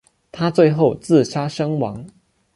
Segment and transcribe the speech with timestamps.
[0.31, 2.03] 他最后自杀身亡。